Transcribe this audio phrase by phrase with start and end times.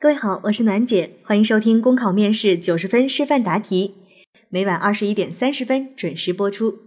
[0.00, 3.94] 各位好，我是暖姐，欢迎收听公考面试九十分示范答题，
[4.48, 6.78] 每晚二十一点三十分准时播出。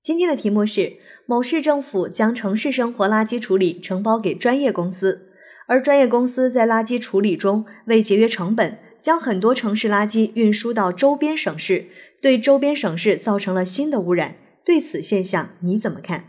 [0.00, 5.32] 今天的题目是：某市政府将城市生活垃圾处理承包给专业公司，
[5.66, 11.86] 而专业公司在垃圾处理中为节约成本，将很多城市垃圾运输到周边省市，
[12.22, 14.36] 对周边省市造成了新的污染。
[14.64, 16.26] 对此现象你怎么看？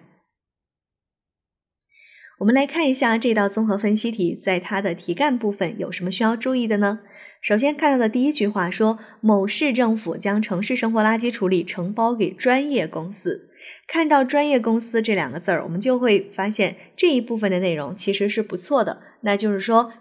[2.40, 7.00] 我们来看一下这道综合分析题，在它的题干部分有什么需要注意的呢？
[7.41, 13.50] 首先看到的第一句话说，某市政府将城市生活垃圾处理承包给专业公司。
[13.88, 19.02] 看到“专业公司”这两个字儿，我们就会发现这一部分的内容其实是不错的。
[19.22, 19.94] 那就是说，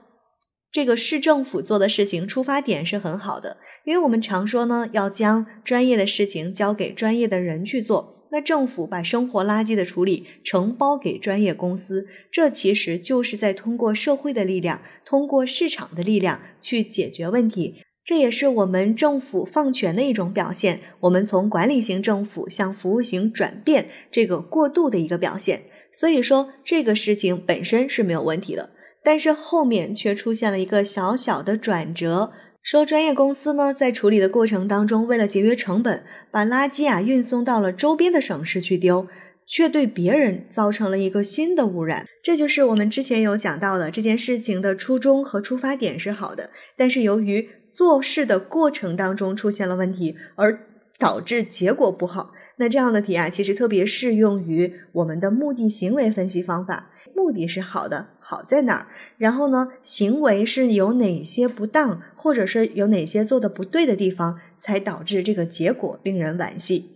[0.71, 8.16] 这个市政府做的事情出发点是很好的，因为我们常说呢，要将专业的事情交给专业的人去做。
[8.37, 17.77] 那政府把生活垃圾的处理承包给专业公司，这其实就是在通过社会的力量，通过市场的力量去解决问题。
[18.05, 20.83] 这也是我们政府放权的一种表现。
[21.01, 25.63] 我们从管理型政府向服务型转变这个过渡的一个表现。
[25.91, 28.69] 所以说，这个事情本身是没有问题的，
[29.03, 32.33] 但是后面却出现了一个小小的转折。
[32.67, 39.07] 说专业公司呢，在处理的过程当中，为了节约成本，把垃圾啊运送到了周边的省市去丢，
[39.47, 42.05] 却对别人造成了一个新的污染。
[42.25, 50.67] 这就是我们之前有讲到的，这件事情的初衷和出发点是好的，但是由于做事的过程当中出现了问题，而
[50.99, 52.33] 导致结果不好。
[52.57, 56.91] 那这样的题啊，其实特别适用于我们的目的行为分析方法。
[57.15, 58.89] 目的是好的，好在哪儿？
[59.19, 66.91] 然后呢，行为是有哪些不当，或者是有哪些做的不对的地方，才导致这个结果令人惋惜。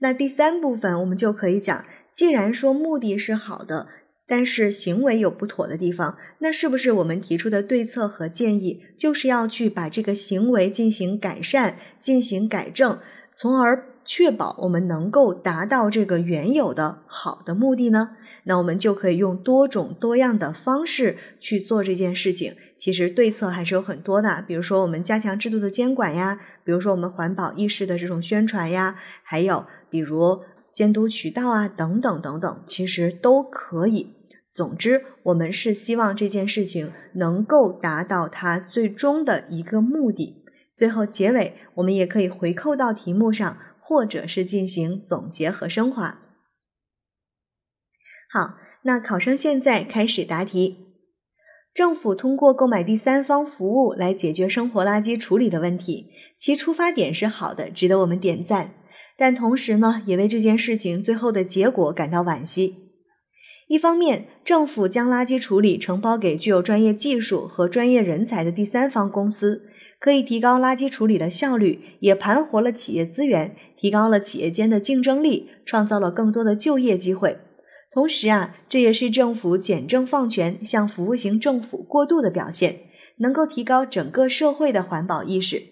[0.00, 3.88] 那第三部分我们就可以讲，既然说目的是好的，
[4.26, 12.98] 但是行为有不妥的地方，那是不是我们提出的对策和建议，就是要去把这个行为进行改善、进行改正，
[13.34, 18.10] 从而确保我们能够达到这个原有的好的目的呢？
[18.44, 22.54] 那我们就可以用多种多样的方式去做这件事情。
[22.76, 34.14] 其实对策还是有很多的，比如说我们加强制度的监管呀，比如说我们环保意识的这种宣传呀，还有比如监督渠道啊等等等等，其实都可以。
[34.50, 40.44] 总之，我们是希望这件事情能够达到它最终的一个目的。
[40.76, 43.56] 最后结尾，我们也可以回扣到题目上，
[43.86, 46.22] 或者是进行总结和升华。
[48.32, 50.78] 好，那考生现在开始答题。
[51.74, 56.06] 政府通过购买第三方服务来解决生活垃圾处理的问题，
[56.38, 58.74] 其出发点是好的，值得我们点赞。
[59.18, 62.76] 但同时呢，也为这件事情最后的结果感到惋惜。
[63.66, 77.38] 一方面，政府将垃圾处理承包给具有专业技术和专业人才的第三方公司，可以提高垃圾处理的效率，也盘活了企业资源，提高了企业间的竞争力，创造了更多的就业机会。
[77.90, 82.80] 同时啊，这也是政府简政放权向服务型政府过渡的表现，
[83.18, 85.62] 能够提高整个社会的环保意识。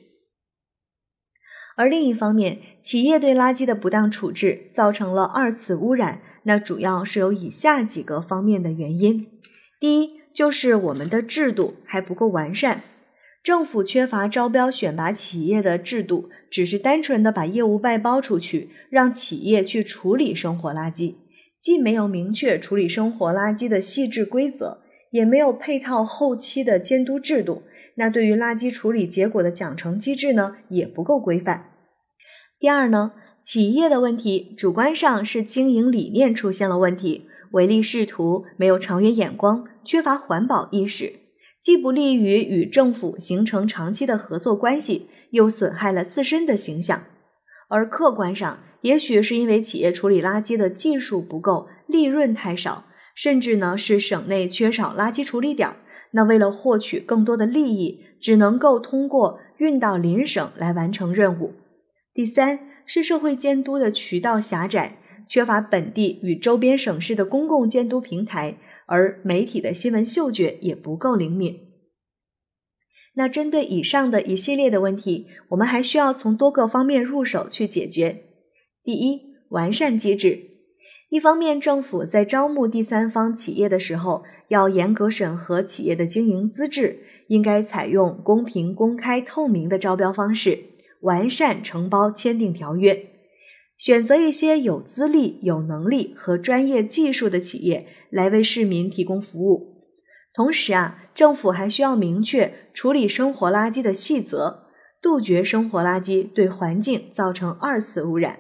[1.75, 9.27] 而另一方面，企业对垃圾的不当处置造成了二次污染，那主要是有以下几个方面的原因：
[9.81, 12.83] 第一，就是我们的制度还不够完善，
[13.43, 21.17] 政府缺乏招标选拔企业的制度，只是单纯的把业务外包出去，让企业去处理生活垃圾。
[21.61, 27.65] 既没有明确处理生活垃圾的细致规则，也没有配套后期的监督制度，
[27.97, 31.71] 那对于垃圾处理结果的奖惩机制呢，也不够规范。
[32.61, 41.15] 第二呢，企业的问题主观上是经营理念出现了问题，唯利是图，没有长远眼光，缺乏环保意识，
[41.63, 47.05] 既不利于与政府形成长期的合作关系，又损害了自身的形象。
[47.69, 55.77] 而客观上，也许是因为企业处理垃圾的技术不够，利润太少，甚至呢是省内缺少垃圾处理点。
[56.11, 61.55] 那为了获取更多的利益，只能够通过运到邻省来完成任务。
[62.13, 71.59] 第三是社会监督的渠道狭窄，缺乏本地与周边省市的公共监督平台，而媒体的新闻嗅觉也不够灵敏。
[73.15, 78.25] 那针对以上的一系列的问题，我们还需要从多个方面入手去解决。
[78.83, 79.21] 第一，
[79.51, 80.49] 完善机制。
[81.11, 90.71] 一方面，政府在招募第三方企业的时候，要严格审核企业的经营资质，应该采用公平、公开、透明的招标方式，
[91.03, 93.11] 完善承包签订条约，
[93.83, 99.83] 选择一些有资历、有能力和专业技术的企业来为市民提供服务。
[100.33, 104.67] 同时啊，政府还需要明确处理生活垃圾的细则，
[105.03, 108.39] 杜绝生活垃圾对环境造成二次污染。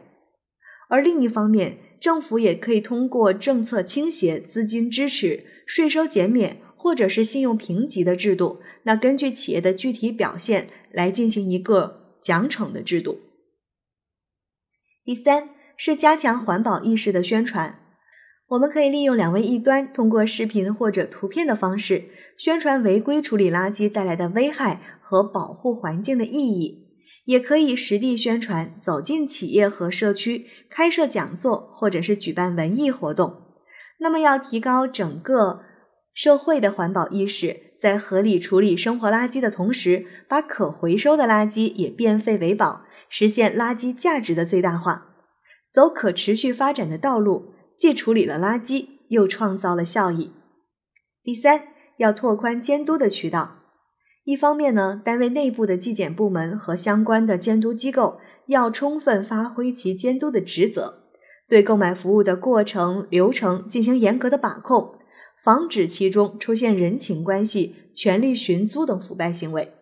[0.89, 13.19] 而另一方面，政府也可以通过政策倾斜、资金支持、税收减免或者是信用评级的制度，那根据企业的具体表现来进行一个奖惩的制度。
[15.05, 17.81] 第三是加强环保意识的宣传，
[18.49, 22.05] 我们可以利用两位一端，通过视频或者图片的方式
[22.37, 26.83] 宣传违规处理垃圾带来的危害和保护环境的意义。
[27.25, 33.43] 也可以实地宣传，走进企业和社区，开设讲座，或者是举办文艺活动。
[33.99, 35.63] 那么，要提高整个
[36.13, 42.85] 社会的环保意识，在合理处理生活垃圾的同时，把可回收的垃圾也变废为宝，
[43.15, 45.15] 实现垃圾价值的最大化，
[45.71, 50.33] 走可持续发展的道路，既处理了垃圾，又创造了效益。
[51.23, 51.63] 第三，
[51.99, 53.59] 要拓宽监督的渠道。
[54.25, 61.03] 一方面呢，单位内部的纪检部门和相关的监督机构要充分发挥其监督的职责，
[61.47, 64.95] 对购买服务的过程流程进行严格的把控，
[65.45, 69.75] 防止其中出现人情关系、权力寻租等腐败行为。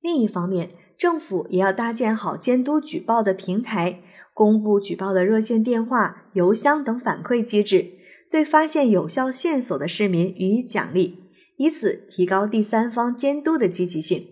[0.00, 0.70] 另一方面，
[1.00, 4.02] 政府也要搭建好监督举报的平台，
[4.34, 7.92] 公布举报的热线电话、邮箱等反馈机制，
[8.30, 11.16] 对发现有效线索的市民予以奖励。
[11.56, 14.26] 以此提高第三方监督的积极性。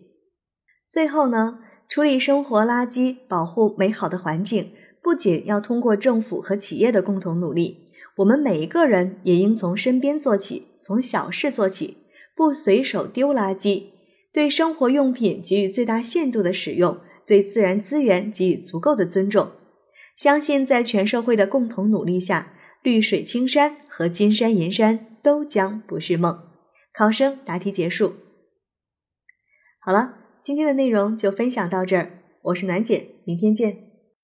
[0.93, 4.73] 最后呢，处理生活垃圾，保护美好的环境，
[5.03, 7.89] 不仅要通过政府和企业的共同努力，
[8.19, 11.97] 我们每一个人也应从身边做起，从小事做起，
[12.37, 13.85] 不随手丢垃圾，
[14.33, 19.53] 对生活用品给予最大限度的使用，对自然资源给予足够的尊重。
[20.17, 22.53] 相信在全社会的共同努力下，
[22.83, 26.39] 绿水青山和金山银山都将不是梦。
[26.93, 28.15] 考生答题结束。
[29.81, 33.88] 好了，今天的内容就分享到这儿，我是暖姐，明天见。